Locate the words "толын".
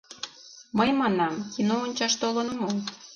2.21-2.47